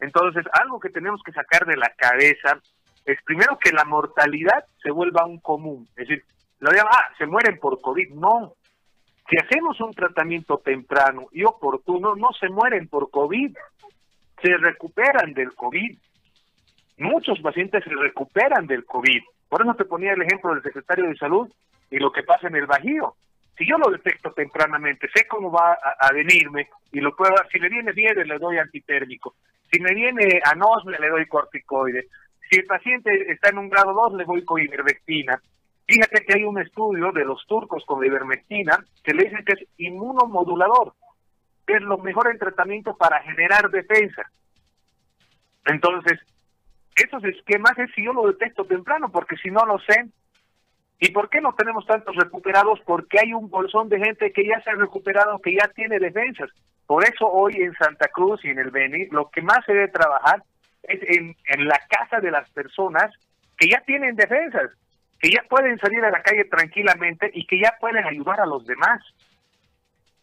Entonces, 0.00 0.44
algo 0.52 0.80
que 0.80 0.88
tenemos 0.90 1.22
que 1.22 1.32
sacar 1.32 1.66
de 1.66 1.76
la 1.76 1.92
cabeza 1.96 2.58
es 3.04 3.18
primero 3.22 3.58
que 3.58 3.72
la 3.72 3.84
mortalidad 3.84 4.64
se 4.82 4.90
vuelva 4.90 5.26
un 5.26 5.38
común. 5.38 5.86
Es 5.96 6.08
decir, 6.08 6.24
lo 6.60 6.70
llaman, 6.70 6.92
ah, 6.94 7.14
se 7.18 7.26
mueren 7.26 7.58
por 7.58 7.80
COVID. 7.80 8.10
No. 8.14 8.54
Si 9.28 9.36
hacemos 9.38 9.80
un 9.80 9.92
tratamiento 9.92 10.58
temprano 10.58 11.28
y 11.32 11.44
oportuno, 11.44 12.14
no 12.16 12.28
se 12.38 12.48
mueren 12.48 12.88
por 12.88 13.10
COVID. 13.10 13.56
Se 14.42 14.56
recuperan 14.56 15.34
del 15.34 15.54
COVID. 15.54 15.96
Muchos 16.98 17.40
pacientes 17.40 17.84
se 17.84 17.90
recuperan 17.90 18.66
del 18.66 18.84
COVID. 18.84 19.22
Por 19.48 19.62
eso 19.62 19.74
te 19.74 19.84
ponía 19.84 20.12
el 20.12 20.22
ejemplo 20.22 20.54
del 20.54 20.62
secretario 20.62 21.06
de 21.06 21.16
Salud 21.16 21.50
y 21.90 21.98
lo 21.98 22.12
que 22.12 22.22
pasa 22.22 22.48
en 22.48 22.56
el 22.56 22.66
Bajío. 22.66 23.14
Si 23.60 23.66
yo 23.66 23.76
lo 23.76 23.90
detecto 23.90 24.32
tempranamente, 24.32 25.10
sé 25.14 25.26
cómo 25.28 25.52
va 25.52 25.74
a, 25.74 26.10
venirme 26.14 26.70
y 26.92 27.00
lo 27.00 27.14
puedo 27.14 27.34
dar. 27.34 27.46
Si 27.52 27.60
me 27.60 27.68
viene 27.68 27.92
fiebre, 27.92 28.24
le 28.24 28.38
doy 28.38 28.56
antitérmico. 28.56 29.34
Si 29.70 29.78
me 29.80 29.92
viene 29.92 30.40
anosmia, 30.42 30.98
le 30.98 31.10
doy 31.10 31.26
corticoide. 31.26 32.08
Si 32.48 32.58
el 32.58 32.64
paciente 32.64 33.30
está 33.30 33.50
en 33.50 33.58
un 33.58 33.68
grado 33.68 33.92
2, 33.92 34.14
le 34.14 34.24
doy 34.24 34.46
con 34.46 34.62
ivermectina. 34.62 35.38
Fíjate 35.86 36.24
que 36.24 36.38
hay 36.38 36.44
un 36.44 36.58
estudio 36.58 37.12
de 37.12 37.22
los 37.26 37.46
turcos 37.46 37.84
con 37.84 38.00
la 38.00 38.06
ivermectina 38.06 38.82
que 39.04 39.12
le 39.12 39.24
dicen 39.24 39.44
que 39.44 39.52
es 39.52 39.68
inmunomodulador, 39.76 40.94
que 41.66 41.74
es 41.74 41.82
lo 41.82 41.98
mejor 41.98 42.30
en 42.30 42.38
tratamiento 42.38 42.96
para 42.96 43.20
generar 43.24 43.68
defensa. 43.68 44.22
Entonces, 45.66 46.18
esos 46.96 47.22
esquemas 47.24 47.78
es 47.78 47.90
si 47.94 48.06
yo 48.06 48.14
lo 48.14 48.26
detecto 48.26 48.64
temprano, 48.64 49.12
porque 49.12 49.36
si 49.36 49.50
no 49.50 49.66
lo 49.66 49.78
sé. 49.80 50.06
¿Y 51.02 51.12
por 51.12 51.30
qué 51.30 51.40
no 51.40 51.54
tenemos 51.54 51.86
tantos 51.86 52.14
recuperados? 52.14 52.78
Porque 52.84 53.18
hay 53.18 53.32
un 53.32 53.48
bolsón 53.48 53.88
de 53.88 53.98
gente 53.98 54.32
que 54.32 54.46
ya 54.46 54.60
se 54.60 54.68
ha 54.68 54.74
recuperado, 54.74 55.38
que 55.38 55.54
ya 55.54 55.66
tiene 55.74 55.98
defensas. 55.98 56.50
Por 56.86 57.04
eso 57.04 57.26
hoy 57.26 57.54
en 57.56 57.72
Santa 57.74 58.08
Cruz 58.08 58.44
y 58.44 58.50
en 58.50 58.58
el 58.58 58.70
Beni, 58.70 59.06
lo 59.06 59.30
que 59.30 59.40
más 59.40 59.64
se 59.64 59.72
debe 59.72 59.88
trabajar 59.88 60.42
es 60.82 61.00
en, 61.16 61.34
la 61.66 61.80
casa 61.88 62.20
de 62.20 62.30
las 62.30 62.48
personas 62.50 63.10
que 63.56 63.68
ya 63.68 63.80
tienen 63.86 64.14
defensas 64.14 64.70
que 65.18 65.30
ya 65.30 65.42
pueden 65.48 65.78
salir 65.78 66.02
a 66.02 66.10
la 66.10 66.22
calle 66.22 66.46
tranquilamente 66.46 67.30
y 67.34 67.46
que 67.46 67.60
ya 67.60 67.76
pueden 67.78 68.06
ayudar 68.06 68.40
a 68.40 68.46
los 68.46 68.66
demás. 68.66 69.02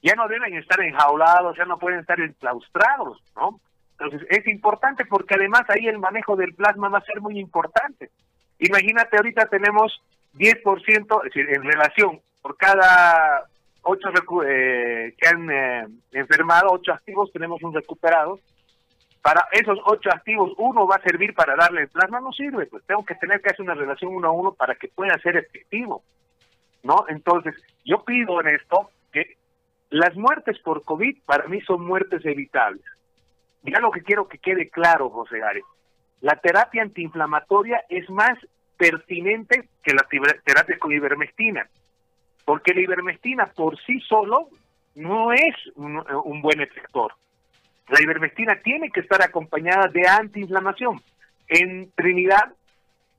Ya 0.02 0.16
no 0.16 0.28
deben 0.28 0.56
estar 0.56 0.80
enjaulados, 0.82 1.56
ya 1.56 1.66
no 1.66 1.78
pueden 1.78 2.00
estar 2.00 2.20
enclaustrados, 2.20 3.22
¿no? 3.36 3.60
Entonces 3.92 4.28
es 4.30 4.48
importante 4.48 5.06
porque 5.06 5.36
además 5.36 5.64
ahí 5.70 5.88
el 5.88 6.00
manejo 6.00 6.36
del 6.36 6.56
plasma 6.56 6.90
va 6.90 6.98
a 6.98 7.06
ser 7.06 7.22
muy 7.22 7.40
importante. 7.40 8.10
Imagínate, 8.58 9.18
ahorita 9.18 9.46
tenemos 9.46 10.02
10%, 10.36 11.18
es 11.18 11.34
decir, 11.34 11.50
en 11.50 11.64
relación 11.64 12.22
por 12.42 12.58
cada 12.58 13.46
8 13.82 14.10
eh, 14.46 15.16
que 15.18 15.28
han 15.28 15.50
eh, 15.50 15.88
enfermado, 16.12 16.70
8 16.72 16.94
activos, 16.94 17.32
tenemos 17.32 17.62
un 17.64 17.74
recuperado 17.74 18.40
para 19.28 19.46
esos 19.52 19.78
ocho 19.84 20.10
activos, 20.10 20.54
uno 20.58 20.88
va 20.88 20.96
a 20.96 21.02
servir 21.02 21.34
para 21.34 21.54
darle 21.58 21.82
el 21.82 21.90
plasma, 21.90 22.22
no 22.22 22.32
sirve, 22.32 22.66
pues 22.66 22.86
tengo 22.86 23.04
que 23.04 23.16
tener 23.16 23.42
que 23.42 23.50
hacer 23.50 23.62
una 23.64 23.74
relación 23.74 24.16
uno 24.16 24.30
a 24.30 24.32
uno 24.32 24.54
para 24.54 24.76
que 24.76 24.88
pueda 24.88 25.18
ser 25.20 25.36
efectivo, 25.36 26.02
¿no? 26.84 27.04
Entonces, 27.10 27.54
yo 27.84 28.06
pido 28.06 28.40
en 28.40 28.48
esto 28.56 28.90
que 29.12 29.36
las 29.90 30.16
muertes 30.16 30.58
por 30.60 30.82
COVID 30.84 31.24
para 31.26 31.46
mí 31.50 31.60
son 31.60 31.86
muertes 31.86 32.26
evitables. 32.26 32.86
Ya 33.64 33.82
lo 33.82 33.92
que 33.92 34.02
quiero 34.02 34.30
que 34.30 34.38
quede 34.38 34.70
claro, 34.70 35.10
José 35.10 35.40
Gare, 35.40 35.62
la 36.22 36.38
terapia 36.38 36.82
antiinflamatoria 36.84 37.84
es 37.90 38.10
más 38.10 38.38
pertinente 38.78 39.70
que 39.84 39.94
la 39.94 40.08
terapia 40.44 40.78
con 40.80 40.92
ivermectina. 40.92 41.68
porque 42.46 42.74
la 42.74 42.82
ivermectina 42.82 43.48
por 43.48 43.78
sí 43.84 44.00
solo 44.02 44.48
no 44.96 45.34
es 45.34 45.56
un, 45.76 46.02
un 46.24 46.42
buen 46.42 46.62
efector. 46.62 47.14
La 47.90 48.02
ivermectina 48.02 48.56
tiene 48.62 48.90
que 48.90 49.02
estar 49.02 49.22
acompañada 49.22 49.88
de 49.88 50.08
antiinflamación. 50.08 51.02
En 51.48 51.92
Trinidad 51.92 52.54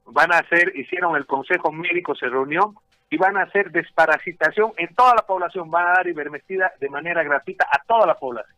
van 0.07 0.33
a 0.33 0.38
hacer, 0.38 0.73
hicieron 0.77 1.17
el 1.17 1.27
Consejo 1.27 1.71
Médico, 1.73 2.15
se 2.15 2.29
reunió 2.29 2.75
y 3.11 3.17
van 3.17 3.37
a 3.37 3.43
hacer 3.43 3.71
desparasitación 3.71 4.73
en 4.77 4.95
toda 4.95 5.15
la 5.15 5.27
población, 5.27 5.71
van 5.71 5.88
a 5.88 5.93
dar 5.93 6.09
ivermectina 6.09 6.71
de 6.81 6.91
manera 6.91 7.23
gratuita 7.23 7.67
a 7.71 7.83
toda 7.87 8.07
la 8.07 8.15
población. 8.15 8.57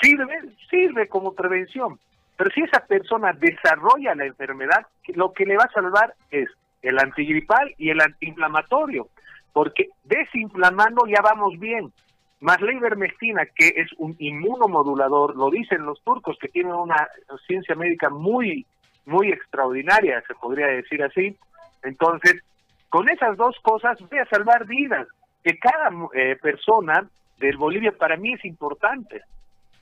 Sirve, 0.00 0.40
sirve 0.70 1.08
como 1.08 1.34
prevención, 1.34 1.98
pero 2.38 2.50
si 2.52 2.60
esa 2.62 2.86
persona 2.86 3.32
desarrolla 3.32 4.14
la 4.14 4.24
enfermedad, 4.24 4.86
lo 5.08 5.32
que 5.32 5.44
le 5.44 5.56
va 5.56 5.64
a 5.64 5.72
salvar 5.72 6.14
es 6.30 6.48
el 6.82 6.96
antigripal 7.00 7.74
y 7.78 7.90
el 7.90 8.00
antiinflamatorio, 8.00 9.08
porque 9.52 9.88
desinflamando 10.04 11.04
ya 11.08 11.20
vamos 11.20 11.58
bien. 11.58 11.92
Más 12.40 12.60
la 12.60 12.72
ivermectina, 12.72 13.44
que 13.46 13.74
es 13.74 13.90
un 13.98 14.14
inmunomodulador, 14.20 15.34
lo 15.34 15.50
dicen 15.50 15.84
los 15.84 16.00
turcos, 16.04 16.38
que 16.40 16.46
tienen 16.46 16.74
una 16.74 17.08
ciencia 17.48 17.74
médica 17.74 18.08
muy, 18.08 18.64
muy 19.04 19.32
extraordinaria, 19.32 20.22
se 20.28 20.36
podría 20.36 20.68
decir 20.68 21.02
así. 21.02 21.36
Entonces, 21.82 22.40
con 22.88 23.08
esas 23.08 23.36
dos 23.36 23.56
cosas 23.62 23.98
voy 24.08 24.20
a 24.20 24.26
salvar 24.26 24.64
vidas, 24.64 25.08
que 25.42 25.58
cada 25.58 25.90
eh, 26.14 26.36
persona 26.40 27.04
del 27.38 27.56
Bolivia 27.56 27.90
para 27.90 28.16
mí 28.16 28.34
es 28.34 28.44
importante. 28.44 29.22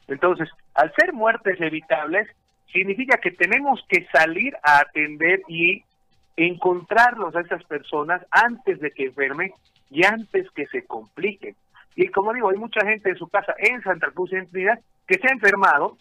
Entonces, 0.08 0.48
al 0.74 0.90
ser 0.94 1.12
muertes 1.12 1.60
evitables, 1.60 2.26
significa 2.72 3.18
que 3.18 3.30
tenemos 3.30 3.84
que 3.88 4.06
salir 4.12 4.54
a 4.62 4.80
atender 4.80 5.42
y 5.48 5.84
encontrarlos 6.36 7.34
a 7.34 7.40
esas 7.40 7.64
personas 7.64 8.24
antes 8.30 8.80
de 8.80 8.90
que 8.90 9.06
enfermen 9.06 9.52
y 9.90 10.04
antes 10.04 10.50
que 10.50 10.66
se 10.66 10.84
compliquen. 10.84 11.54
Y 11.94 12.08
como 12.08 12.34
digo, 12.34 12.50
hay 12.50 12.58
mucha 12.58 12.84
gente 12.86 13.10
en 13.10 13.16
su 13.16 13.28
casa 13.28 13.54
en 13.58 13.82
Santa 13.82 14.10
Cruz 14.10 14.32
y 14.32 14.36
en 14.36 14.50
Trinidad 14.50 14.78
que 15.06 15.18
se 15.18 15.28
ha 15.28 15.32
enfermado, 15.32 15.96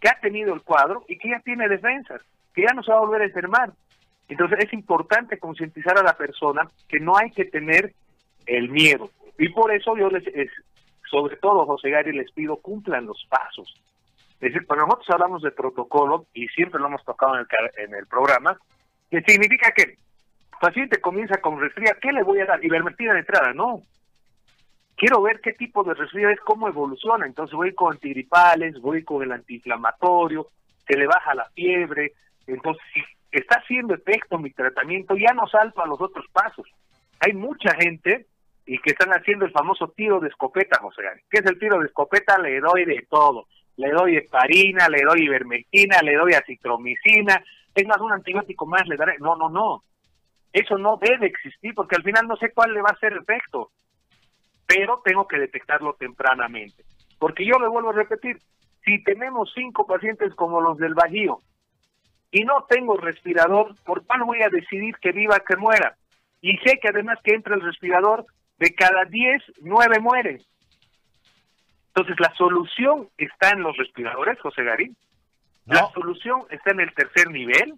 que 0.00 0.08
ha 0.08 0.18
tenido 0.20 0.52
el 0.52 0.62
cuadro 0.62 1.04
y 1.08 1.16
que 1.18 1.30
ya 1.30 1.40
tiene 1.40 1.68
defensas, 1.68 2.22
que 2.54 2.62
ya 2.62 2.74
no 2.74 2.82
se 2.82 2.90
va 2.90 2.98
a 2.98 3.02
volver 3.02 3.22
a 3.22 3.26
enfermar. 3.26 3.72
Entonces 4.28 4.58
es 4.64 4.72
importante 4.72 5.38
concientizar 5.38 5.96
a 5.98 6.02
la 6.02 6.16
persona 6.16 6.68
que 6.88 7.00
no 7.00 7.16
hay 7.16 7.30
que 7.30 7.44
tener 7.44 7.94
el 8.46 8.68
miedo. 8.68 9.10
Y 9.38 9.48
por 9.50 9.72
eso 9.72 9.96
yo 9.96 10.10
les, 10.10 10.24
sobre 11.10 11.36
todo 11.36 11.66
José 11.66 11.90
Gary, 11.90 12.12
les 12.12 12.30
pido 12.32 12.56
cumplan 12.56 13.06
los 13.06 13.24
pasos. 13.28 13.72
Es 14.40 14.52
decir, 14.52 14.66
cuando 14.66 14.86
nosotros 14.86 15.10
hablamos 15.10 15.42
de 15.42 15.50
protocolo, 15.50 16.26
y 16.32 16.46
siempre 16.48 16.80
lo 16.80 16.86
hemos 16.86 17.04
tocado 17.04 17.34
en 17.34 17.40
el, 17.40 17.84
en 17.84 17.94
el 17.94 18.06
programa, 18.06 18.56
que 19.10 19.20
significa 19.22 19.72
que 19.72 19.82
el 19.82 19.98
paciente 20.60 21.00
comienza 21.00 21.40
con 21.40 21.60
resfriado, 21.60 21.98
¿qué 22.00 22.12
le 22.12 22.22
voy 22.22 22.40
a 22.40 22.46
dar? 22.46 22.64
Ivermectina 22.64 23.14
de 23.14 23.20
entrada, 23.20 23.52
no. 23.52 23.82
Quiero 24.96 25.22
ver 25.22 25.40
qué 25.40 25.52
tipo 25.52 25.84
de 25.84 25.94
resfriado 25.94 26.32
es, 26.32 26.40
cómo 26.40 26.68
evoluciona. 26.68 27.26
Entonces 27.26 27.54
voy 27.54 27.74
con 27.74 27.92
antigripales, 27.92 28.80
voy 28.80 29.04
con 29.04 29.22
el 29.22 29.32
antiinflamatorio, 29.32 30.48
se 30.86 30.96
le 30.96 31.06
baja 31.06 31.34
la 31.34 31.48
fiebre. 31.50 32.12
Entonces, 32.46 32.82
si 32.92 33.00
está 33.30 33.60
haciendo 33.60 33.94
efecto 33.94 34.38
mi 34.38 34.50
tratamiento, 34.50 35.16
ya 35.16 35.32
no 35.34 35.46
salto 35.46 35.82
a 35.82 35.86
los 35.86 36.00
otros 36.00 36.26
pasos. 36.32 36.66
Hay 37.20 37.32
mucha 37.32 37.74
gente 37.74 38.26
y 38.66 38.78
que 38.80 38.90
están 38.90 39.10
haciendo 39.10 39.44
el 39.44 39.52
famoso 39.52 39.88
tiro 39.96 40.20
de 40.20 40.28
escopeta, 40.28 40.78
José 40.80 41.02
Gary. 41.02 41.20
¿Qué 41.30 41.38
es 41.38 41.46
el 41.46 41.58
tiro 41.58 41.78
de 41.78 41.86
escopeta? 41.86 42.38
Le 42.38 42.60
doy 42.60 42.84
de 42.84 43.06
todo. 43.08 43.46
Le 43.78 43.90
doy 43.90 44.16
heparina, 44.18 44.88
le 44.88 45.02
doy 45.02 45.24
ivermectina, 45.24 46.02
le 46.02 46.14
doy 46.14 46.34
acitromicina, 46.34 47.42
más 47.86 48.00
un 48.00 48.12
antibiótico 48.12 48.66
más, 48.66 48.86
le 48.86 48.96
daré. 48.96 49.18
No, 49.18 49.36
no, 49.36 49.48
no. 49.48 49.82
Eso 50.52 50.78
no 50.78 50.98
debe 51.00 51.26
existir 51.26 51.74
porque 51.74 51.96
al 51.96 52.02
final 52.02 52.26
no 52.26 52.36
sé 52.36 52.52
cuál 52.52 52.72
le 52.72 52.82
va 52.82 52.90
a 52.90 52.94
hacer 52.94 53.12
efecto. 53.12 53.70
Pero 54.66 55.00
tengo 55.04 55.26
que 55.26 55.38
detectarlo 55.38 55.94
tempranamente. 55.94 56.84
Porque 57.18 57.46
yo 57.46 57.58
le 57.58 57.68
vuelvo 57.68 57.90
a 57.90 57.94
repetir, 57.94 58.38
si 58.84 59.02
tenemos 59.02 59.52
cinco 59.54 59.86
pacientes 59.86 60.34
como 60.34 60.60
los 60.60 60.78
del 60.78 60.94
Bajío 60.94 61.40
y 62.30 62.44
no 62.44 62.64
tengo 62.68 62.96
respirador, 62.96 63.74
¿por 63.84 64.04
cuál 64.04 64.24
voy 64.24 64.42
a 64.42 64.50
decidir 64.50 64.96
que 64.96 65.12
viva, 65.12 65.40
que 65.40 65.56
muera? 65.56 65.96
Y 66.40 66.56
sé 66.58 66.78
que 66.80 66.88
además 66.88 67.18
que 67.24 67.34
entra 67.34 67.54
el 67.54 67.62
respirador, 67.62 68.26
de 68.58 68.74
cada 68.74 69.04
10, 69.04 69.42
9 69.62 70.00
mueren. 70.00 70.42
Entonces, 71.98 72.20
la 72.20 72.32
solución 72.36 73.08
está 73.18 73.50
en 73.50 73.64
los 73.64 73.76
respiradores, 73.76 74.38
José 74.38 74.62
Garín. 74.62 74.96
¿La 75.66 75.90
solución 75.92 76.42
está 76.48 76.70
en 76.70 76.78
el 76.78 76.94
tercer 76.94 77.28
nivel? 77.28 77.74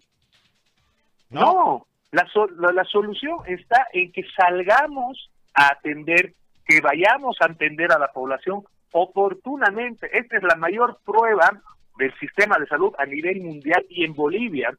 No, 1.30 1.86
La, 2.12 2.28
la, 2.74 2.84
solución 2.84 3.38
está 3.46 3.86
en 3.94 4.12
que 4.12 4.22
salgamos 4.36 5.30
a 5.54 5.68
atender, 5.68 6.34
que 6.66 6.82
vayamos 6.82 7.38
a 7.40 7.46
atender 7.46 7.92
a 7.92 7.98
la 7.98 8.08
población 8.08 8.62
oportunamente. 8.92 10.10
Esta 10.12 10.36
es 10.36 10.42
la 10.42 10.56
mayor 10.56 10.98
prueba 11.02 11.58
del 11.96 12.12
sistema 12.18 12.58
de 12.58 12.66
salud 12.66 12.92
a 12.98 13.06
nivel 13.06 13.40
mundial 13.40 13.86
y 13.88 14.04
en 14.04 14.12
Bolivia, 14.12 14.76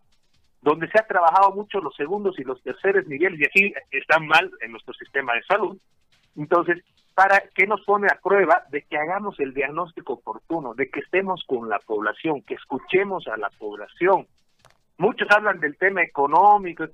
donde 0.61 0.87
se 0.91 0.99
ha 0.99 1.07
trabajado 1.07 1.55
mucho 1.55 1.81
los 1.81 1.95
segundos 1.95 2.37
y 2.37 2.43
los 2.43 2.61
terceros 2.61 3.07
niveles, 3.07 3.39
y 3.39 3.45
aquí 3.45 3.73
están 3.89 4.27
mal 4.27 4.51
en 4.61 4.71
nuestro 4.71 4.93
sistema 4.93 5.33
de 5.33 5.41
salud. 5.45 5.81
Entonces, 6.37 6.83
¿para 7.13 7.43
qué 7.53 7.67
nos 7.67 7.81
pone 7.81 8.07
a 8.07 8.19
prueba 8.21 8.63
de 8.69 8.83
que 8.83 8.97
hagamos 8.97 9.39
el 9.39 9.53
diagnóstico 9.53 10.13
oportuno, 10.13 10.73
de 10.73 10.89
que 10.89 11.01
estemos 11.01 11.43
con 11.45 11.69
la 11.69 11.79
población, 11.79 12.41
que 12.41 12.55
escuchemos 12.55 13.27
a 13.27 13.37
la 13.37 13.49
población? 13.49 14.27
Muchos 14.97 15.27
hablan 15.31 15.59
del 15.59 15.77
tema 15.77 16.03
económico. 16.03 16.85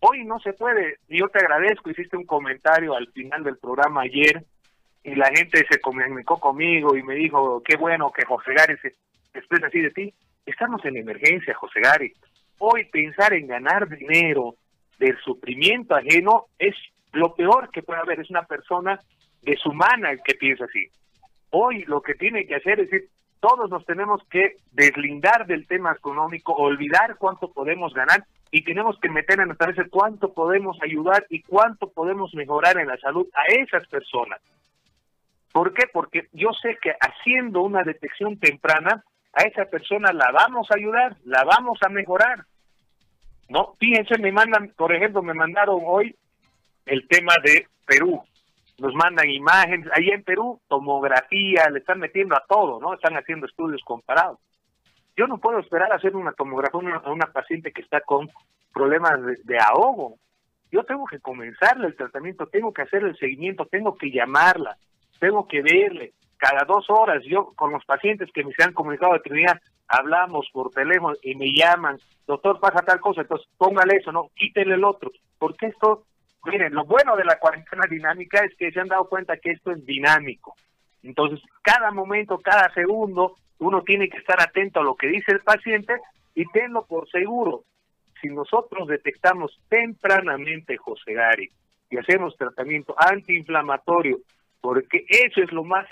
Hoy 0.00 0.24
no 0.24 0.38
se 0.40 0.52
puede, 0.52 0.98
yo 1.08 1.28
te 1.28 1.38
agradezco, 1.38 1.90
hiciste 1.90 2.16
un 2.16 2.26
comentario 2.26 2.94
al 2.94 3.08
final 3.12 3.42
del 3.44 3.56
programa 3.56 4.02
ayer, 4.02 4.44
y 5.06 5.14
la 5.14 5.30
gente 5.34 5.64
se 5.70 5.80
comunicó 5.80 6.40
conmigo 6.40 6.96
y 6.96 7.02
me 7.04 7.14
dijo, 7.14 7.62
qué 7.64 7.76
bueno 7.76 8.10
que 8.12 8.24
José 8.24 8.52
Gary 8.54 8.76
se 8.78 8.92
expresa 9.34 9.68
así 9.68 9.80
de 9.80 9.92
ti. 9.92 10.12
Estamos 10.44 10.84
en 10.84 10.96
emergencia, 10.96 11.54
José 11.54 11.80
Gary. 11.80 12.12
Hoy 12.58 12.86
pensar 12.86 13.32
en 13.32 13.46
ganar 13.46 13.88
dinero 13.88 14.56
del 14.98 15.16
sufrimiento 15.18 15.94
ajeno 15.94 16.46
es 16.58 16.74
lo 17.12 17.36
peor 17.36 17.70
que 17.70 17.84
puede 17.84 18.00
haber. 18.00 18.18
Es 18.18 18.30
una 18.30 18.46
persona 18.46 19.00
deshumana 19.46 20.10
el 20.10 20.20
que 20.22 20.34
piensa 20.34 20.64
así. 20.64 20.88
Hoy 21.50 21.84
lo 21.84 22.02
que 22.02 22.14
tiene 22.14 22.46
que 22.46 22.56
hacer 22.56 22.80
es 22.80 22.90
decir, 22.90 23.08
todos 23.40 23.70
nos 23.70 23.84
tenemos 23.86 24.20
que 24.28 24.56
deslindar 24.72 25.46
del 25.46 25.66
tema 25.66 25.92
económico, 25.92 26.52
olvidar 26.52 27.16
cuánto 27.16 27.52
podemos 27.52 27.94
ganar 27.94 28.24
y 28.50 28.64
tenemos 28.64 28.98
que 29.00 29.08
meter 29.08 29.40
en 29.40 29.46
nuestra 29.46 29.68
cabeza 29.68 29.88
cuánto 29.90 30.32
podemos 30.32 30.76
ayudar 30.82 31.26
y 31.30 31.42
cuánto 31.42 31.88
podemos 31.90 32.34
mejorar 32.34 32.78
en 32.78 32.88
la 32.88 32.96
salud 32.98 33.26
a 33.34 33.44
esas 33.52 33.86
personas. 33.88 34.40
¿Por 35.52 35.72
qué? 35.72 35.84
Porque 35.92 36.28
yo 36.32 36.50
sé 36.60 36.76
que 36.82 36.92
haciendo 37.00 37.62
una 37.62 37.82
detección 37.82 38.38
temprana, 38.38 39.02
a 39.32 39.42
esa 39.42 39.66
persona 39.66 40.12
la 40.12 40.30
vamos 40.32 40.68
a 40.70 40.76
ayudar, 40.76 41.16
la 41.24 41.44
vamos 41.44 41.78
a 41.82 41.88
mejorar. 41.88 42.44
¿No? 43.48 43.74
Fíjense, 43.78 44.18
me 44.18 44.32
mandan, 44.32 44.72
por 44.76 44.94
ejemplo, 44.94 45.22
me 45.22 45.34
mandaron 45.34 45.80
hoy 45.84 46.16
el 46.86 47.06
tema 47.06 47.34
de 47.44 47.66
Perú. 47.86 48.22
Nos 48.78 48.94
mandan 48.94 49.30
imágenes. 49.30 49.88
Ahí 49.94 50.08
en 50.08 50.22
Perú, 50.22 50.60
tomografía, 50.68 51.68
le 51.70 51.78
están 51.78 51.98
metiendo 51.98 52.36
a 52.36 52.44
todo, 52.48 52.80
¿no? 52.80 52.94
Están 52.94 53.16
haciendo 53.16 53.46
estudios 53.46 53.82
comparados. 53.84 54.38
Yo 55.16 55.26
no 55.26 55.38
puedo 55.38 55.58
esperar 55.58 55.92
a 55.92 55.96
hacer 55.96 56.14
una 56.14 56.32
tomografía 56.32 56.80
a 57.02 57.10
una, 57.10 57.26
paciente 57.32 57.72
que 57.72 57.82
está 57.82 58.00
con 58.02 58.28
problemas 58.72 59.24
de, 59.24 59.36
de 59.44 59.58
ahogo. 59.58 60.18
Yo 60.70 60.84
tengo 60.84 61.06
que 61.06 61.20
comenzarle 61.20 61.86
el 61.86 61.96
tratamiento, 61.96 62.46
tengo 62.48 62.72
que 62.72 62.82
hacer 62.82 63.02
el 63.02 63.16
seguimiento, 63.16 63.64
tengo 63.66 63.96
que 63.96 64.10
llamarla, 64.10 64.76
tengo 65.18 65.48
que 65.48 65.62
verle, 65.62 66.12
cada 66.36 66.64
dos 66.64 66.86
horas, 66.88 67.22
yo 67.24 67.52
con 67.54 67.72
los 67.72 67.84
pacientes 67.84 68.30
que 68.32 68.44
me 68.44 68.52
se 68.52 68.64
han 68.64 68.72
comunicado 68.72 69.14
de 69.14 69.20
Trinidad, 69.20 69.60
hablamos 69.88 70.48
por 70.52 70.70
teléfono 70.70 71.14
y 71.22 71.34
me 71.34 71.52
llaman, 71.52 71.98
doctor, 72.26 72.60
pasa 72.60 72.84
tal 72.84 73.00
cosa, 73.00 73.22
entonces 73.22 73.46
póngale 73.56 73.96
eso, 73.96 74.12
no, 74.12 74.30
quítele 74.34 74.74
el 74.74 74.84
otro, 74.84 75.10
porque 75.38 75.66
esto, 75.66 76.04
miren, 76.46 76.74
lo 76.74 76.84
bueno 76.84 77.16
de 77.16 77.24
la 77.24 77.38
cuarentena 77.38 77.86
dinámica 77.88 78.44
es 78.44 78.54
que 78.56 78.70
se 78.70 78.80
han 78.80 78.88
dado 78.88 79.08
cuenta 79.08 79.36
que 79.36 79.50
esto 79.50 79.72
es 79.72 79.84
dinámico. 79.84 80.54
Entonces, 81.02 81.40
cada 81.62 81.90
momento, 81.90 82.38
cada 82.38 82.72
segundo, 82.74 83.36
uno 83.58 83.82
tiene 83.82 84.08
que 84.08 84.18
estar 84.18 84.40
atento 84.40 84.80
a 84.80 84.84
lo 84.84 84.96
que 84.96 85.08
dice 85.08 85.32
el 85.32 85.40
paciente 85.40 85.94
y 86.34 86.44
tenlo 86.46 86.84
por 86.86 87.08
seguro. 87.10 87.64
Si 88.20 88.28
nosotros 88.28 88.88
detectamos 88.88 89.58
tempranamente, 89.68 90.76
José 90.76 91.14
Gary, 91.14 91.50
y 91.90 91.98
hacemos 91.98 92.36
tratamiento 92.36 92.94
antiinflamatorio 92.98 94.18
porque 94.60 95.06
eso 95.08 95.42
es 95.42 95.52
lo 95.52 95.62
más 95.62 95.86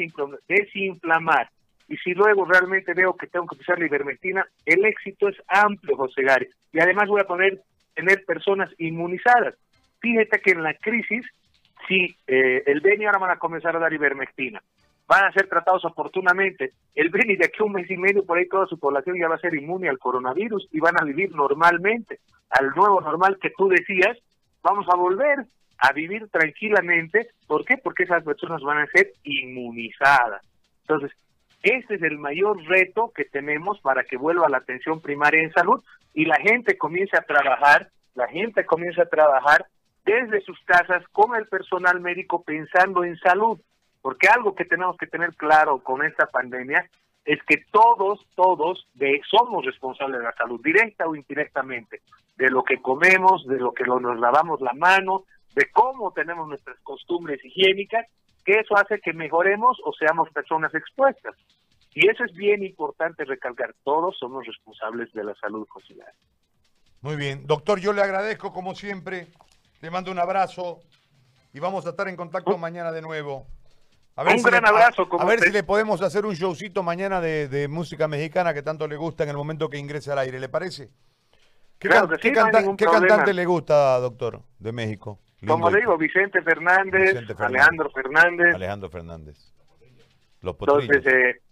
desinflamar. 0.49 1.49
Y 1.89 1.97
si 1.99 2.13
luego 2.13 2.45
realmente 2.45 2.93
veo 2.93 3.17
que 3.17 3.29
tengo 3.29 3.47
que 3.47 3.61
usar 3.61 3.79
la 3.79 3.87
ivermectina, 3.87 4.45
el 4.65 4.85
éxito 4.85 5.29
es 5.29 5.37
amplio, 5.47 5.97
José 5.97 6.23
Gary. 6.23 6.49
Y 6.73 6.81
además 6.81 7.09
voy 7.09 7.21
a 7.21 7.27
poner, 7.27 7.61
tener 7.95 8.25
personas 8.25 8.71
inmunizadas. 8.79 9.55
Fíjate 10.05 10.39
que 10.41 10.51
en 10.51 10.63
la 10.63 10.75
crisis, 10.75 11.25
si 11.89 12.15
eh, 12.27 12.63
el 12.67 12.83
Beni 12.83 13.07
ahora 13.07 13.21
van 13.21 13.31
a 13.31 13.39
comenzar 13.39 13.75
a 13.75 13.79
dar 13.79 13.91
ivermectina, 13.91 14.63
van 15.09 15.25
a 15.25 15.33
ser 15.33 15.49
tratados 15.49 15.83
oportunamente. 15.87 16.75
El 16.95 17.09
Beni 17.09 17.37
de 17.37 17.47
aquí 17.47 17.57
a 17.61 17.65
un 17.65 17.73
mes 17.73 17.91
y 17.91 17.97
medio, 17.97 18.23
por 18.23 18.37
ahí 18.37 18.47
toda 18.47 18.67
su 18.67 18.79
población 18.79 19.17
ya 19.19 19.29
va 19.29 19.37
a 19.37 19.39
ser 19.39 19.55
inmune 19.55 19.89
al 19.89 19.99
coronavirus 19.99 20.69
y 20.73 20.79
van 20.79 21.01
a 21.01 21.05
vivir 21.05 21.35
normalmente, 21.35 22.21
al 22.51 22.69
nuevo 22.77 23.01
normal 23.01 23.39
que 23.41 23.49
tú 23.57 23.71
decías, 23.71 24.19
vamos 24.63 24.87
a 24.93 24.97
volver 24.97 25.47
a 25.79 25.93
vivir 25.95 26.29
tranquilamente. 26.29 27.29
¿Por 27.47 27.65
qué? 27.65 27.79
Porque 27.79 28.03
esas 28.03 28.23
personas 28.25 28.61
van 28.61 28.81
a 28.81 28.87
ser 28.89 29.11
inmunizadas. 29.23 30.43
Entonces, 30.83 31.13
este 31.63 31.95
es 31.95 32.03
el 32.03 32.19
mayor 32.19 32.63
reto 32.67 33.11
que 33.17 33.25
tenemos 33.25 33.81
para 33.81 34.05
que 34.05 34.19
vuelva 34.19 34.51
la 34.51 34.59
atención 34.59 35.01
primaria 35.01 35.41
en 35.41 35.53
salud 35.53 35.83
y 36.13 36.27
la 36.27 36.37
gente 36.37 36.77
comience 36.77 37.17
a 37.17 37.23
trabajar, 37.23 37.89
la 38.15 38.29
gente 38.29 38.67
comience 38.67 39.01
a 39.01 39.09
trabajar 39.09 39.65
desde 40.05 40.41
sus 40.43 40.59
casas 40.65 41.03
con 41.13 41.35
el 41.37 41.47
personal 41.47 42.01
médico 42.01 42.43
pensando 42.43 43.05
en 43.05 43.17
salud. 43.19 43.59
Porque 44.03 44.29
algo 44.29 44.55
que 44.55 44.67
tenemos 44.67 44.97
que 44.99 45.07
tener 45.07 45.35
claro 45.35 45.83
con 45.83 46.05
esta 46.05 46.27
pandemia 46.27 46.89
es 47.25 47.43
que 47.45 47.65
todos, 47.71 48.21
todos 48.35 48.87
somos 49.31 49.65
responsables 49.65 50.19
de 50.19 50.25
la 50.25 50.35
salud, 50.35 50.61
directa 50.63 51.07
o 51.07 51.17
indirectamente, 51.17 52.03
de 52.37 52.51
lo 52.51 52.63
que 52.65 52.83
comemos, 52.83 53.47
de 53.47 53.59
lo 53.59 53.73
que 53.73 53.85
nos 53.85 54.19
lavamos 54.19 54.61
la 54.61 54.75
mano, 54.75 55.25
de 55.55 55.71
cómo 55.73 56.13
tenemos 56.13 56.49
nuestras 56.49 56.79
costumbres 56.81 57.43
higiénicas, 57.45 58.07
que 58.45 58.59
eso 58.61 58.77
hace 58.77 59.01
que 59.01 59.15
mejoremos 59.15 59.79
o 59.85 59.93
seamos 59.95 60.29
personas 60.31 60.75
expuestas. 60.75 61.35
Y 61.95 62.09
eso 62.09 62.25
es 62.25 62.35
bien 62.35 62.63
importante 62.63 63.25
recalcar, 63.25 63.75
todos 63.85 64.19
somos 64.19 64.45
responsables 64.47 65.13
de 65.13 65.25
la 65.25 65.35
salud, 65.37 65.67
José. 65.71 65.95
Muy 67.01 67.17
bien, 67.17 67.47
doctor, 67.47 67.79
yo 67.79 67.93
le 67.93 68.03
agradezco 68.03 68.53
como 68.53 68.75
siempre, 68.75 69.29
le 69.85 69.91
mando 69.91 70.11
un 70.11 70.19
abrazo 70.19 70.81
y 71.53 71.61
vamos 71.61 71.85
a 71.85 71.91
estar 71.91 72.09
en 72.09 72.17
contacto 72.17 72.57
mañana 72.57 72.91
de 72.91 73.03
nuevo. 73.03 73.47
un 74.17 74.43
gran 74.43 74.67
abrazo. 74.67 75.07
A, 75.19 75.27
ver 75.27 75.41
si 75.41 75.51
le 75.51 75.63
podemos 75.63 76.01
hacer 76.01 76.25
un 76.25 76.33
showcito 76.33 76.83
mañana 76.83 77.21
de, 77.21 77.69
música 77.69 78.09
mexicana 78.09 78.55
que 78.55 78.63
tanto 78.63 78.89
le 78.89 78.97
gusta 78.97 79.25
en 79.25 79.31
el 79.31 79.37
momento 79.37 79.69
que 79.69 79.77
ingrese 79.77 80.11
al 80.11 80.21
aire, 80.21 80.41
¿le 80.41 80.49
parece? 80.49 80.89
¿Qué, 81.79 81.91
cantante 81.91 83.35
le 83.35 83.45
gusta, 83.45 83.99
doctor, 83.99 84.41
de 84.59 84.73
México? 84.73 85.21
Como 85.47 85.69
le 85.69 85.81
digo, 85.81 85.99
Vicente 85.99 86.41
Fernández, 86.41 87.23
Alejandro 87.39 87.91
Fernández. 87.91 88.55
Alejandro 88.55 88.89
Fernández. 88.89 89.53
Los 90.41 90.57
Entonces, 90.61 91.05
eh, 91.07 91.43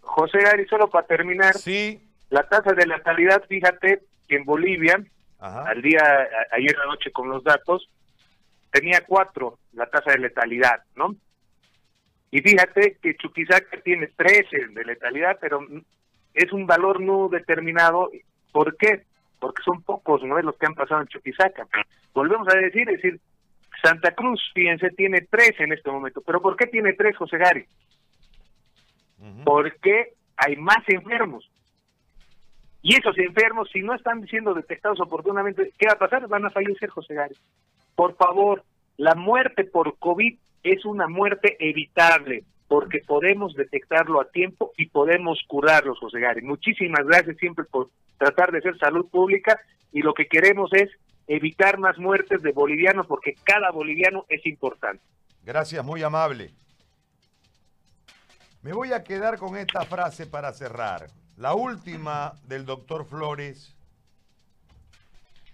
José 0.00 0.38
Gary, 0.38 0.66
solo 0.66 0.88
para 0.88 1.06
terminar, 1.06 1.52
sí. 1.52 2.00
la 2.30 2.48
tasa 2.48 2.72
de 2.72 2.86
letalidad, 2.86 3.44
fíjate 3.46 4.00
que 4.26 4.36
en 4.36 4.46
Bolivia, 4.46 5.04
al 5.38 5.82
día, 5.82 6.28
ayer 6.52 6.76
la 6.76 6.86
noche 6.86 7.10
con 7.12 7.28
los 7.28 7.44
datos, 7.44 7.88
tenía 8.70 9.02
cuatro 9.06 9.58
la 9.72 9.86
tasa 9.86 10.12
de 10.12 10.18
letalidad, 10.18 10.82
¿no? 10.94 11.14
Y 12.30 12.40
fíjate 12.40 12.98
que 13.00 13.16
Chuquisaca 13.16 13.80
tiene 13.82 14.08
13 14.08 14.68
de 14.68 14.84
letalidad, 14.84 15.38
pero 15.40 15.60
es 16.34 16.52
un 16.52 16.66
valor 16.66 17.00
no 17.00 17.28
determinado. 17.28 18.10
¿Por 18.52 18.76
qué? 18.76 19.04
Porque 19.38 19.62
son 19.62 19.82
pocos, 19.82 20.22
¿no? 20.22 20.40
Los 20.42 20.56
que 20.58 20.66
han 20.66 20.74
pasado 20.74 21.00
en 21.00 21.08
Chuquisaca. 21.08 21.66
Volvemos 22.12 22.48
a 22.48 22.56
decir, 22.56 22.88
es 22.90 23.00
decir, 23.00 23.20
Santa 23.82 24.12
Cruz, 24.12 24.40
fíjense, 24.54 24.90
tiene 24.90 25.22
tres 25.30 25.52
en 25.58 25.72
este 25.72 25.90
momento. 25.90 26.20
¿Pero 26.20 26.40
por 26.42 26.56
qué 26.56 26.66
tiene 26.66 26.94
tres, 26.94 27.16
José 27.16 27.38
Gary? 27.38 27.66
Porque 29.44 30.14
hay 30.36 30.56
más 30.56 30.82
enfermos. 30.88 31.50
Y 32.88 32.94
esos 32.94 33.18
enfermos, 33.18 33.68
si 33.72 33.80
no 33.82 33.94
están 33.94 34.24
siendo 34.28 34.54
detectados 34.54 35.00
oportunamente, 35.00 35.72
¿qué 35.76 35.88
va 35.88 35.94
a 35.94 35.98
pasar? 35.98 36.28
Van 36.28 36.46
a 36.46 36.50
fallecer, 36.50 36.88
José 36.88 37.14
Gary. 37.14 37.34
Por 37.96 38.14
favor, 38.14 38.62
la 38.96 39.16
muerte 39.16 39.64
por 39.64 39.98
COVID 39.98 40.38
es 40.62 40.84
una 40.84 41.08
muerte 41.08 41.56
evitable 41.58 42.44
porque 42.68 43.00
podemos 43.04 43.54
detectarlo 43.54 44.20
a 44.20 44.30
tiempo 44.30 44.70
y 44.76 44.86
podemos 44.86 45.40
curarlos, 45.48 45.98
José 45.98 46.20
Gary. 46.20 46.42
Muchísimas 46.42 47.04
gracias 47.04 47.36
siempre 47.38 47.64
por 47.64 47.90
tratar 48.18 48.52
de 48.52 48.58
hacer 48.58 48.78
salud 48.78 49.10
pública 49.10 49.60
y 49.90 50.02
lo 50.02 50.14
que 50.14 50.28
queremos 50.28 50.72
es 50.72 50.88
evitar 51.26 51.78
más 51.78 51.98
muertes 51.98 52.40
de 52.40 52.52
bolivianos 52.52 53.08
porque 53.08 53.34
cada 53.42 53.72
boliviano 53.72 54.26
es 54.28 54.46
importante. 54.46 55.02
Gracias, 55.42 55.84
muy 55.84 56.04
amable. 56.04 56.52
Me 58.62 58.72
voy 58.72 58.92
a 58.92 59.02
quedar 59.02 59.38
con 59.38 59.56
esta 59.56 59.82
frase 59.82 60.28
para 60.28 60.52
cerrar. 60.52 61.08
La 61.36 61.54
última 61.54 62.34
del 62.44 62.64
doctor 62.64 63.04
Flores. 63.04 63.74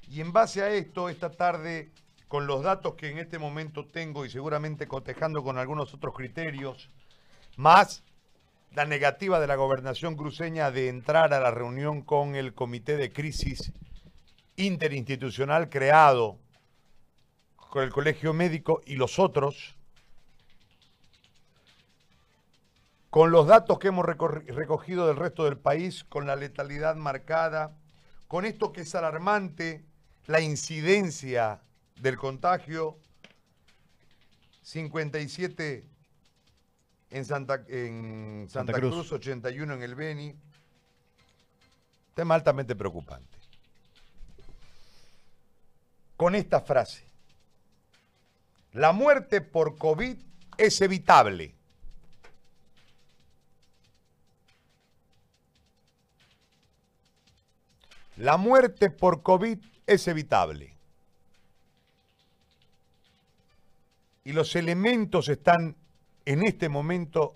Y 0.09 0.21
en 0.21 0.33
base 0.33 0.62
a 0.62 0.71
esto, 0.71 1.09
esta 1.09 1.31
tarde, 1.33 1.90
con 2.29 2.47
los 2.47 2.62
datos 2.62 2.95
que 2.95 3.11
en 3.11 3.18
este 3.18 3.40
momento 3.40 3.87
tengo 3.87 4.25
y 4.25 4.31
seguramente 4.31 4.87
cotejando 4.87 5.42
con 5.42 5.59
algunos 5.59 5.92
otros 5.92 6.14
criterios, 6.14 6.88
más 7.57 8.05
la 8.75 8.85
negativa 8.85 9.40
de 9.40 9.49
la 9.49 9.57
gobernación 9.57 10.16
cruceña 10.16 10.71
de 10.71 10.88
entrar 10.88 11.35
a 11.35 11.40
la 11.40 11.51
reunión 11.51 12.03
con 12.03 12.37
el 12.37 12.55
comité 12.55 12.97
de 12.97 13.12
crisis 13.12 13.73
interinstitucional 14.57 15.68
creado 15.68 16.38
con 17.57 17.83
el 17.83 17.90
Colegio 17.90 18.33
Médico 18.33 18.83
y 18.87 18.97
los 18.97 19.18
otros, 19.18 19.75
con 23.12 23.31
los 23.31 23.46
datos 23.46 23.79
que 23.79 23.88
hemos 23.88 24.07
recogido 24.07 25.07
del 25.07 25.16
resto 25.16 25.44
del 25.44 25.59
país, 25.59 26.03
con 26.03 26.27
la 26.27 26.35
letalidad 26.35 26.96
marcada, 26.96 27.77
con 28.27 28.46
esto 28.46 28.72
que 28.72 28.81
es 28.81 28.94
alarmante, 28.94 29.85
la 30.29 30.40
incidencia 30.40 31.61
del 32.01 32.16
contagio, 32.16 32.96
57 34.62 35.85
en 37.11 37.25
Santa, 37.27 37.62
en 37.68 38.46
Santa, 38.48 38.72
Cruz. 38.72 38.94
Cruz, 38.94 39.12
81 39.12 39.75
en 39.75 39.83
el 39.83 39.94
Beni, 39.94 40.35
tema 42.14 42.35
altamente 42.35 42.75
preocupante 42.75 43.37
con 46.16 46.35
esta 46.35 46.62
frase. 46.62 47.05
La 48.72 48.92
muerte 48.92 49.42
por 49.42 49.77
COVID 49.77 50.16
es 50.57 50.81
evitable. 50.81 51.55
La 58.23 58.37
muerte 58.37 58.89
por 58.89 59.25
COVID 59.25 59.59
es 59.85 60.07
evitable. 60.07 60.77
Y 64.23 64.31
los 64.31 64.55
elementos 64.55 65.29
están 65.29 65.75
en 66.25 66.45
este 66.45 66.69
momento 66.69 67.35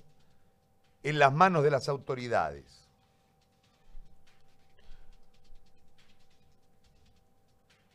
en 1.03 1.19
las 1.19 1.33
manos 1.33 1.65
de 1.65 1.73
las 1.73 1.89
autoridades. 1.89 2.87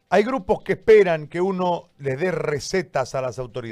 Hay 0.10 0.24
grupos 0.24 0.62
que 0.62 0.74
esperan 0.74 1.28
que 1.28 1.40
uno 1.40 1.92
les 1.98 2.20
dé 2.20 2.32
recetas 2.32 3.16
a 3.16 3.22
las 3.22 3.40
autoridades. 3.40 3.70